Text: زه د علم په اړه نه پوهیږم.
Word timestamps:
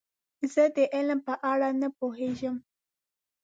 زه 0.53 0.63
د 0.75 0.77
علم 0.93 1.19
په 1.27 1.33
اړه 1.51 1.69
نه 1.81 1.89
پوهیږم. 1.99 2.55